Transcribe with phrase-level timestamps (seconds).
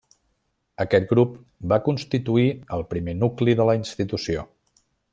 [0.85, 1.35] Aquest grup
[1.73, 2.47] va constituir
[2.79, 4.49] el primer nucli de la institució.